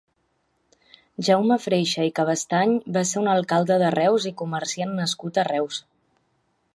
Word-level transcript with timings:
Jaume 1.27 1.57
Freixa 1.65 2.05
i 2.07 2.13
Cabestany 2.19 2.73
va 2.97 3.05
ser 3.09 3.19
un 3.23 3.31
alcalde 3.35 3.77
de 3.83 3.93
Reus 3.99 4.25
i 4.31 4.35
comerciant 4.43 4.97
nascut 5.01 5.41
a 5.43 5.47
Reus. 5.53 5.83